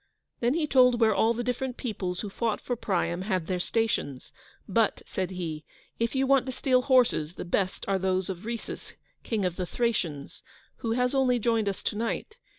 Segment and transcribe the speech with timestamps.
[0.39, 4.31] Then he told where all the different peoples who fought for Priam had their stations;
[4.67, 5.63] but, said he,
[5.99, 9.67] "if you want to steal horses, the best are those of Rhesus, King of the
[9.67, 10.41] Thracians,
[10.77, 12.35] who has only joined us to night.